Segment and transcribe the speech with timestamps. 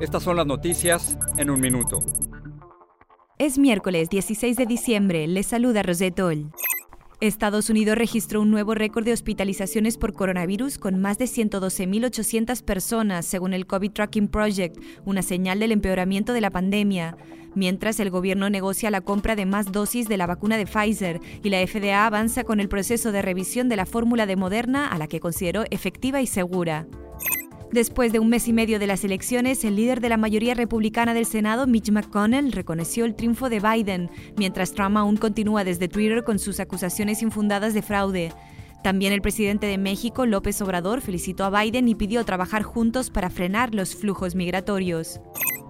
[0.00, 1.98] estas son las noticias en un minuto.
[3.38, 6.50] Es miércoles 16 de diciembre, les saluda Rosetol.
[7.20, 13.26] Estados Unidos registró un nuevo récord de hospitalizaciones por coronavirus con más de 112.800 personas,
[13.26, 17.18] según el COVID Tracking Project, una señal del empeoramiento de la pandemia.
[17.54, 21.50] Mientras el gobierno negocia la compra de más dosis de la vacuna de Pfizer y
[21.50, 25.06] la FDA avanza con el proceso de revisión de la fórmula de Moderna a la
[25.06, 26.86] que consideró efectiva y segura.
[27.72, 31.14] Después de un mes y medio de las elecciones, el líder de la mayoría republicana
[31.14, 36.24] del Senado, Mitch McConnell, reconoció el triunfo de Biden, mientras Trump aún continúa desde Twitter
[36.24, 38.32] con sus acusaciones infundadas de fraude.
[38.82, 43.30] También el presidente de México, López Obrador, felicitó a Biden y pidió trabajar juntos para
[43.30, 45.20] frenar los flujos migratorios.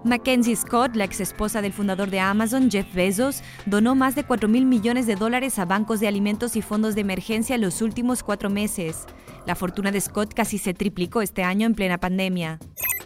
[0.03, 4.49] Mackenzie Scott, la ex esposa del fundador de Amazon, Jeff Bezos, donó más de 4
[4.49, 8.23] mil millones de dólares a bancos de alimentos y fondos de emergencia en los últimos
[8.23, 9.05] cuatro meses.
[9.45, 12.59] La fortuna de Scott casi se triplicó este año en plena pandemia.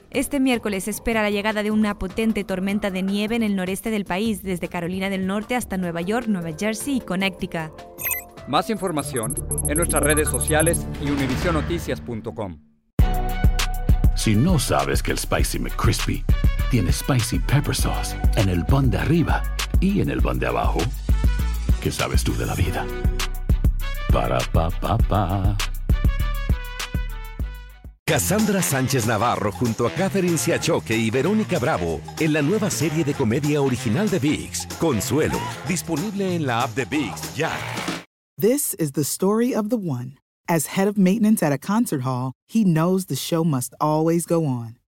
[0.10, 3.90] Este miércoles se espera la llegada de una potente tormenta de nieve en el noreste
[3.90, 7.72] del país, desde Carolina del Norte hasta Nueva York, Nueva Jersey y Connecticut.
[8.48, 9.36] Más información
[9.68, 12.60] en nuestras redes sociales y univisionoticias.com.
[14.16, 16.24] Si no sabes que el Spicy McCrispy
[16.76, 19.42] tiene Spicy Pepper Sauce en el pan de arriba
[19.80, 20.80] y en el pan de abajo,
[21.82, 22.86] ¿qué sabes tú de la vida?
[24.12, 25.58] Para pa pa pa.
[28.06, 33.14] Cassandra Sánchez Navarro junto a Catherine Siachoque y Verónica Bravo en la nueva serie de
[33.14, 37.54] comedia original de VIX, Consuelo, disponible en la app de VIX ya.
[38.38, 40.18] This is the story of the one.
[40.50, 44.46] As head of maintenance at a concert hall, he knows the show must always go
[44.46, 44.76] on.